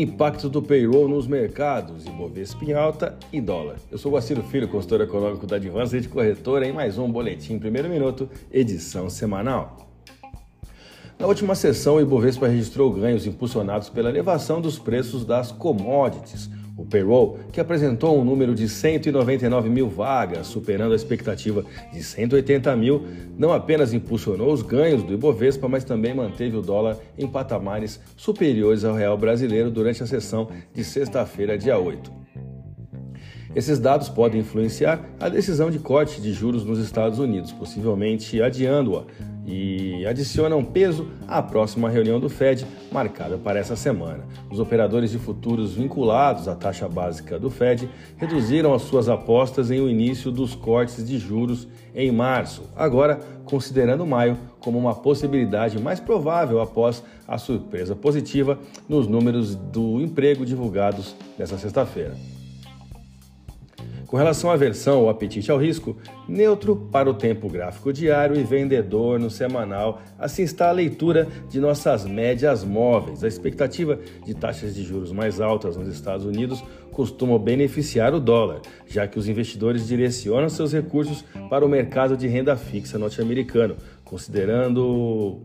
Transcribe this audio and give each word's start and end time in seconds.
Impacto 0.00 0.48
do 0.48 0.62
payroll 0.62 1.06
nos 1.06 1.26
mercados, 1.26 2.06
Ibovespa 2.06 2.64
em 2.64 2.72
alta 2.72 3.18
e 3.30 3.38
dólar. 3.38 3.76
Eu 3.92 3.98
sou 3.98 4.10
o 4.10 4.14
Guaciro 4.14 4.42
Filho, 4.42 4.66
consultor 4.66 5.02
econômico 5.02 5.46
da 5.46 5.56
Advance 5.56 6.00
de 6.00 6.08
Corretora, 6.08 6.66
em 6.66 6.72
mais 6.72 6.96
um 6.96 7.12
Boletim 7.12 7.58
Primeiro 7.58 7.86
Minuto, 7.86 8.26
edição 8.50 9.10
semanal. 9.10 9.90
Na 11.18 11.26
última 11.26 11.54
sessão, 11.54 11.96
o 11.96 12.00
Ibovespa 12.00 12.48
registrou 12.48 12.90
ganhos 12.90 13.26
impulsionados 13.26 13.90
pela 13.90 14.08
elevação 14.08 14.58
dos 14.58 14.78
preços 14.78 15.22
das 15.22 15.52
commodities, 15.52 16.48
o 16.80 16.86
payroll, 16.86 17.38
que 17.52 17.60
apresentou 17.60 18.18
um 18.18 18.24
número 18.24 18.54
de 18.54 18.66
199 18.66 19.68
mil 19.68 19.88
vagas, 19.88 20.46
superando 20.46 20.92
a 20.92 20.96
expectativa 20.96 21.62
de 21.92 22.02
180 22.02 22.74
mil, 22.74 23.06
não 23.36 23.52
apenas 23.52 23.92
impulsionou 23.92 24.50
os 24.50 24.62
ganhos 24.62 25.02
do 25.02 25.12
Ibovespa, 25.12 25.68
mas 25.68 25.84
também 25.84 26.14
manteve 26.14 26.56
o 26.56 26.62
dólar 26.62 26.96
em 27.18 27.28
patamares 27.28 28.00
superiores 28.16 28.82
ao 28.82 28.94
real 28.94 29.18
brasileiro 29.18 29.70
durante 29.70 30.02
a 30.02 30.06
sessão 30.06 30.48
de 30.74 30.82
sexta-feira, 30.82 31.58
dia 31.58 31.78
8. 31.78 32.10
Esses 33.54 33.78
dados 33.78 34.08
podem 34.08 34.40
influenciar 34.40 35.04
a 35.18 35.28
decisão 35.28 35.70
de 35.70 35.78
corte 35.78 36.20
de 36.20 36.32
juros 36.32 36.64
nos 36.64 36.78
Estados 36.78 37.18
Unidos, 37.18 37.52
possivelmente 37.52 38.40
adiando-a 38.40 39.04
e 39.50 40.06
adicionam 40.06 40.64
peso 40.64 41.08
à 41.26 41.42
próxima 41.42 41.90
reunião 41.90 42.20
do 42.20 42.28
Fed, 42.28 42.64
marcada 42.92 43.36
para 43.36 43.58
essa 43.58 43.74
semana. 43.74 44.24
Os 44.48 44.60
operadores 44.60 45.10
de 45.10 45.18
futuros 45.18 45.74
vinculados 45.74 46.46
à 46.46 46.54
taxa 46.54 46.88
básica 46.88 47.38
do 47.38 47.50
Fed 47.50 47.88
reduziram 48.16 48.72
as 48.72 48.82
suas 48.82 49.08
apostas 49.08 49.70
em 49.70 49.80
o 49.80 49.88
início 49.88 50.30
dos 50.30 50.54
cortes 50.54 51.04
de 51.06 51.18
juros 51.18 51.66
em 51.94 52.12
março, 52.12 52.62
agora 52.76 53.18
considerando 53.44 54.06
maio 54.06 54.38
como 54.60 54.78
uma 54.78 54.94
possibilidade 54.94 55.80
mais 55.80 55.98
provável 55.98 56.60
após 56.60 57.02
a 57.26 57.36
surpresa 57.36 57.96
positiva 57.96 58.58
nos 58.88 59.08
números 59.08 59.56
do 59.56 60.00
emprego 60.00 60.46
divulgados 60.46 61.16
nesta 61.36 61.58
sexta-feira. 61.58 62.39
Com 64.10 64.16
relação 64.16 64.50
à 64.50 64.56
versão 64.56 65.02
ou 65.02 65.08
apetite 65.08 65.52
ao 65.52 65.56
risco, 65.56 65.96
neutro 66.28 66.74
para 66.74 67.08
o 67.08 67.14
tempo 67.14 67.48
gráfico 67.48 67.92
diário 67.92 68.36
e 68.36 68.42
vendedor 68.42 69.20
no 69.20 69.30
semanal. 69.30 70.02
Assim 70.18 70.42
está 70.42 70.68
a 70.68 70.72
leitura 70.72 71.28
de 71.48 71.60
nossas 71.60 72.04
médias 72.04 72.64
móveis. 72.64 73.22
A 73.22 73.28
expectativa 73.28 74.00
de 74.26 74.34
taxas 74.34 74.74
de 74.74 74.82
juros 74.82 75.12
mais 75.12 75.40
altas 75.40 75.76
nos 75.76 75.86
Estados 75.86 76.26
Unidos 76.26 76.60
costuma 76.90 77.38
beneficiar 77.38 78.12
o 78.12 78.18
dólar, 78.18 78.62
já 78.84 79.06
que 79.06 79.16
os 79.16 79.28
investidores 79.28 79.86
direcionam 79.86 80.48
seus 80.48 80.72
recursos 80.72 81.24
para 81.48 81.64
o 81.64 81.68
mercado 81.68 82.16
de 82.16 82.26
renda 82.26 82.56
fixa 82.56 82.98
norte-americano, 82.98 83.76
considerando 84.04 85.40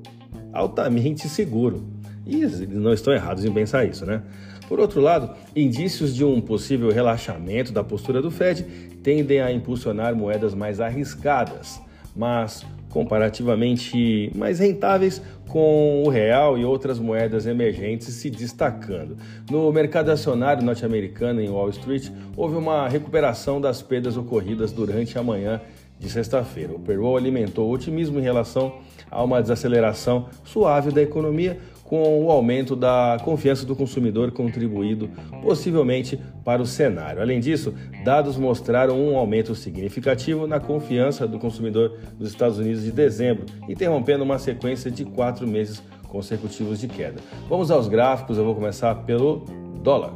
altamente 0.52 1.30
seguro. 1.30 1.86
E 2.26 2.38
eles 2.38 2.68
não 2.68 2.94
estão 2.94 3.14
errados 3.14 3.46
em 3.46 3.54
pensar 3.54 3.86
isso, 3.86 4.06
né? 4.06 4.22
Por 4.68 4.80
outro 4.80 5.00
lado, 5.00 5.36
indícios 5.56 6.16
de 6.16 6.24
um 6.24 6.42
possível 6.42 6.90
relaxamento 6.92 7.72
da 7.72 7.84
postura 7.84 8.22
do 8.22 8.32
Fed 8.32 8.64
tendem 9.04 9.40
a 9.40 9.52
impulsionar 9.52 10.16
moedas 10.16 10.56
mais 10.56 10.80
arriscadas, 10.80 11.80
mas 12.16 12.66
comparativamente 12.90 14.32
mais 14.34 14.60
rentáveis, 14.60 15.22
com 15.50 16.02
o 16.04 16.10
real 16.10 16.58
e 16.58 16.66
outras 16.66 16.98
moedas 16.98 17.46
emergentes 17.46 18.08
se 18.08 18.30
destacando. 18.30 19.18
No 19.52 19.72
mercado 19.72 20.10
acionário 20.10 20.64
norte-americano 20.64 21.42
em 21.42 21.50
Wall 21.50 21.70
Street, 21.70 22.10
houve 22.36 22.56
uma 22.56 22.88
recuperação 22.88 23.60
das 23.60 23.82
perdas 23.82 24.18
ocorridas 24.18 24.72
durante 24.72 25.20
a 25.20 25.24
manhã 25.24 25.62
de 26.00 26.10
sexta-feira. 26.10 26.74
O 26.74 26.80
payroll 26.80 27.18
alimentou 27.18 27.70
otimismo 27.70 28.20
em 28.20 28.24
relação 28.24 28.76
a 29.12 29.24
uma 29.24 29.42
desaceleração 29.42 30.28
suave 30.44 30.92
da 30.92 31.02
economia, 31.02 31.60
com 31.86 32.26
o 32.26 32.32
aumento 32.32 32.76
da 32.76 33.18
confiança 33.24 33.66
do 33.66 33.76
consumidor 33.76 34.32
contribuído 34.32 35.08
possivelmente 35.42 36.20
para 36.44 36.62
o 36.62 36.66
cenário. 36.66 37.22
Além 37.22 37.40
disso, 37.40 37.74
dados 38.04 38.38
mostraram 38.38 39.00
um 39.00 39.16
aumento 39.16 39.54
significativo 39.54 40.48
na 40.48 40.60
confiança 40.60 41.28
do 41.28 41.38
consumidor 41.38 41.96
dos 42.18 42.30
Estados 42.30 42.58
Unidos 42.58 42.84
de 42.84 42.92
dezembro, 42.92 43.46
interrompendo 43.70 44.24
uma 44.24 44.40
sequência 44.40 44.90
de 44.90 45.06
quatro 45.06 45.48
meses 45.48 45.82
consecutivos 46.10 46.80
de 46.80 46.88
queda. 46.88 47.22
Vamos 47.48 47.70
aos 47.70 47.88
gráficos, 47.88 48.38
eu 48.38 48.44
vou 48.44 48.56
começar 48.56 48.96
pelo 49.04 49.46
dólar. 49.84 50.12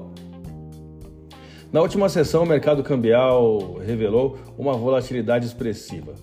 Na 1.72 1.82
última 1.82 2.10
sessão, 2.10 2.44
o 2.44 2.48
mercado 2.48 2.82
cambial 2.82 3.76
revelou 3.86 4.40
uma 4.58 4.74
volatilidade 4.74 5.46
expressiva, 5.46 6.16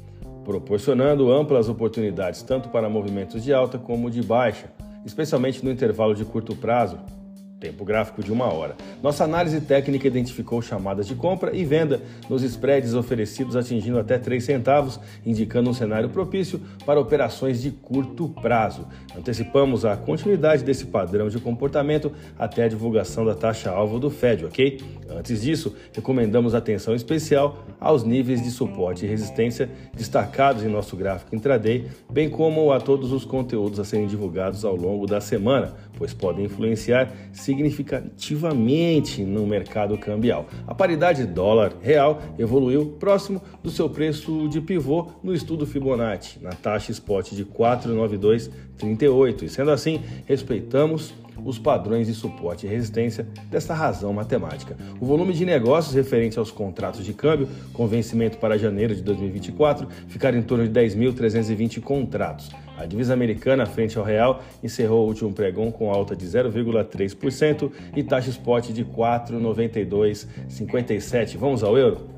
proporcionando 0.45 1.31
amplas 1.31 1.69
oportunidades 1.69 2.43
tanto 2.43 2.69
para 2.69 2.89
movimentos 2.89 3.45
de 3.45 3.55
alta 3.55 3.79
como 3.79 4.11
de 4.11 4.23
baixa 4.23 4.75
especialmente 5.07 5.63
no 5.63 5.71
intervalo 5.71 6.15
de 6.15 6.25
curto 6.25 6.55
prazo, 6.55 6.99
tempo 7.59 7.85
gráfico 7.85 8.23
de 8.23 8.31
uma 8.31 8.53
hora. 8.53 8.77
Nossa 9.03 9.25
análise 9.25 9.61
técnica 9.63 10.07
identificou 10.07 10.61
chamadas 10.61 11.07
de 11.07 11.15
compra 11.15 11.57
e 11.57 11.65
venda 11.65 12.03
nos 12.29 12.43
spreads 12.43 12.93
oferecidos 12.93 13.57
atingindo 13.57 13.99
até 13.99 14.19
3 14.19 14.45
centavos, 14.45 15.01
indicando 15.25 15.71
um 15.71 15.75
cenário 15.75 16.11
propício 16.11 16.61
para 16.85 17.01
operações 17.01 17.63
de 17.63 17.71
curto 17.71 18.29
prazo. 18.29 18.87
Antecipamos 19.17 19.85
a 19.85 19.97
continuidade 19.97 20.63
desse 20.65 20.87
padrão 20.87 21.29
de 21.29 21.39
comportamento 21.39 22.13
até 22.39 22.65
a 22.65 22.69
divulgação 22.69 23.25
da 23.25 23.35
taxa-alvo 23.35 23.99
do 23.99 24.11
Fed, 24.11 24.45
ok? 24.45 24.81
Antes 25.09 25.41
disso, 25.41 25.75
recomendamos 25.93 26.55
atenção 26.55 26.95
especial 26.95 27.65
aos 27.81 28.05
níveis 28.05 28.43
de 28.43 28.51
suporte 28.51 29.07
e 29.07 29.09
resistência 29.09 29.71
destacados 29.95 30.63
em 30.63 30.69
nosso 30.69 30.95
gráfico 30.95 31.35
intraday, 31.35 31.87
bem 32.13 32.29
como 32.29 32.71
a 32.71 32.81
todos 32.81 33.13
os 33.13 33.25
conteúdos 33.25 33.81
a 33.81 33.85
serem 33.85 34.07
divulgados 34.07 34.65
ao 34.65 34.77
longo 34.77 35.07
da 35.07 35.21
semana, 35.21 35.75
pois 35.97 36.15
podem 36.15 36.45
influenciar 36.45 37.13
significativamente 37.33 39.25
no 39.25 39.47
mercado 39.47 39.99
cambial. 39.99 40.47
A 40.67 40.75
paridade 40.75 41.27
dólar-real 41.27 42.23
evoluiu 42.39 42.97
próximo 43.01 43.43
do 43.63 43.71
seu 43.71 43.89
preço 43.91 44.49
de 44.49 44.61
pivô 44.61 45.09
no 45.23 45.35
estudo 45.35 45.67
Fibonacci, 45.67 46.39
na 46.41 46.53
taxa 46.53 46.93
spot 46.93 47.33
de 47.33 47.45
492,38, 47.45 49.43
e 49.43 49.49
sendo 49.49 49.71
assim, 49.71 50.01
respeitamos 50.27 51.15
os 51.45 51.59
padrões 51.59 52.07
de 52.07 52.15
suporte 52.15 52.67
e 52.67 52.69
resistência 52.69 53.27
desta 53.51 53.75
razão 53.75 54.13
matemática. 54.13 54.77
O 55.01 55.07
volume 55.07 55.33
de 55.33 55.45
negócios 55.45 55.95
referente 55.95 56.39
aos 56.39 56.51
contratos 56.51 57.05
de 57.05 57.13
câmbio 57.13 57.49
com 57.73 57.87
vencimento 57.87 58.39
para 58.39 58.59
janeiro 58.59 58.95
de 58.95 59.03
2024 59.03 59.87
ficaram 60.09 60.39
em 60.39 60.43
torno 60.43 60.67
de 60.67 60.81
10.320 60.81 61.81
contratos. 61.81 62.51
A 62.77 62.85
divisa 62.85 63.15
americana 63.15 63.65
frente 63.65 63.97
ao 63.99 64.05
real 64.05 64.43
encerrou 64.63 65.05
o 65.05 65.07
último 65.09 65.33
pregão 65.33 65.73
com 65.73 65.91
alta 65.91 66.15
de 66.15 66.27
0,3% 66.27 67.73
e 67.97 68.03
taxa 68.03 68.29
spot 68.31 68.69
de 68.69 68.85
4,9257. 68.85 71.39
Vamos 71.39 71.63
ao 71.63 71.79
euro? 71.79 72.15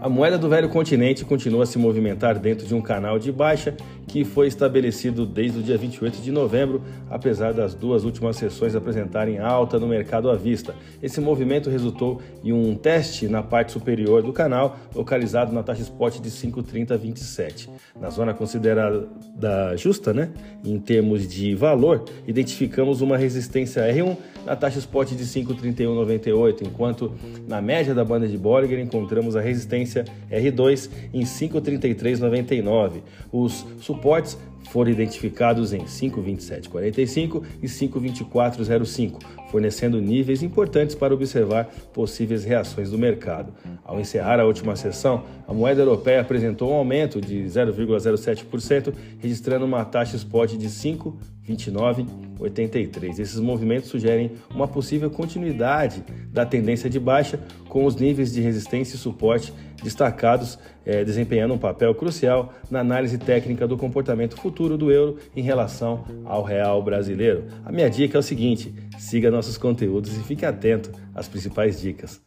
A 0.00 0.08
moeda 0.08 0.38
do 0.38 0.48
velho 0.48 0.68
continente 0.68 1.24
continua 1.24 1.64
a 1.64 1.66
se 1.66 1.76
movimentar 1.76 2.38
dentro 2.38 2.64
de 2.64 2.72
um 2.72 2.80
canal 2.80 3.18
de 3.18 3.32
baixa 3.32 3.74
que 4.08 4.24
foi 4.24 4.48
estabelecido 4.48 5.26
desde 5.26 5.58
o 5.58 5.62
dia 5.62 5.76
28 5.76 6.20
de 6.20 6.32
novembro, 6.32 6.82
apesar 7.10 7.52
das 7.52 7.74
duas 7.74 8.04
últimas 8.04 8.36
sessões 8.36 8.74
apresentarem 8.74 9.38
alta 9.38 9.78
no 9.78 9.86
mercado 9.86 10.30
à 10.30 10.34
vista. 10.34 10.74
Esse 11.02 11.20
movimento 11.20 11.68
resultou 11.68 12.20
em 12.42 12.52
um 12.52 12.74
teste 12.74 13.28
na 13.28 13.42
parte 13.42 13.72
superior 13.72 14.22
do 14.22 14.32
canal, 14.32 14.78
localizado 14.94 15.52
na 15.52 15.62
taxa 15.62 15.82
spot 15.82 16.18
de 16.18 16.30
5,3027. 16.30 17.68
Na 18.00 18.08
zona 18.08 18.32
considerada 18.32 19.76
justa, 19.76 20.12
né, 20.14 20.30
em 20.64 20.78
termos 20.78 21.28
de 21.28 21.54
valor, 21.54 22.04
identificamos 22.26 23.02
uma 23.02 23.16
resistência 23.16 23.82
R1 23.82 24.16
na 24.46 24.56
taxa 24.56 24.78
spot 24.78 25.10
de 25.10 25.24
5,3198, 25.24 26.62
enquanto 26.62 27.12
na 27.46 27.60
média 27.60 27.94
da 27.94 28.02
banda 28.02 28.26
de 28.26 28.38
Bollinger 28.38 28.80
encontramos 28.80 29.36
a 29.36 29.40
resistência 29.42 30.06
R2 30.30 30.88
em 31.12 31.20
5,3399. 31.20 33.02
Os 33.30 33.66
suportes 33.98 34.38
foram 34.70 34.90
identificados 34.90 35.72
em 35.72 35.84
52745 35.84 37.42
e 37.62 37.68
52405, 37.68 39.20
fornecendo 39.50 40.00
níveis 40.00 40.42
importantes 40.42 40.94
para 40.94 41.14
observar 41.14 41.64
possíveis 41.92 42.44
reações 42.44 42.90
do 42.90 42.98
mercado. 42.98 43.52
Ao 43.84 44.00
encerrar 44.00 44.40
a 44.40 44.44
última 44.44 44.76
sessão, 44.76 45.24
a 45.46 45.54
moeda 45.54 45.82
europeia 45.82 46.20
apresentou 46.20 46.70
um 46.70 46.74
aumento 46.74 47.20
de 47.20 47.42
0,07%, 47.44 48.92
registrando 49.18 49.64
uma 49.64 49.84
taxa 49.84 50.16
spot 50.16 50.52
de 50.52 50.68
5,2983. 50.68 53.18
Esses 53.18 53.40
movimentos 53.40 53.88
sugerem 53.88 54.32
uma 54.54 54.68
possível 54.68 55.10
continuidade 55.10 56.04
da 56.30 56.44
tendência 56.44 56.90
de 56.90 57.00
baixa, 57.00 57.40
com 57.68 57.84
os 57.84 57.96
níveis 57.96 58.32
de 58.32 58.40
resistência 58.40 58.96
e 58.96 58.98
suporte 58.98 59.52
destacados, 59.82 60.58
eh, 60.84 61.04
desempenhando 61.04 61.54
um 61.54 61.58
papel 61.58 61.94
crucial 61.94 62.52
na 62.70 62.80
análise 62.80 63.18
técnica 63.18 63.66
do 63.66 63.76
comportamento 63.76 64.36
futuro 64.48 64.78
do 64.78 64.90
euro 64.90 65.18
em 65.36 65.42
relação 65.42 66.04
ao 66.24 66.42
real 66.42 66.82
brasileiro. 66.82 67.44
A 67.64 67.70
minha 67.70 67.90
dica 67.90 68.16
é 68.16 68.20
o 68.20 68.22
seguinte: 68.22 68.74
siga 68.98 69.30
nossos 69.30 69.58
conteúdos 69.58 70.16
e 70.16 70.20
fique 70.20 70.46
atento 70.46 70.90
às 71.14 71.28
principais 71.28 71.80
dicas. 71.80 72.20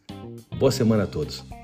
Boa 0.60 0.72
semana 0.72 1.04
a 1.04 1.08
todos! 1.08 1.61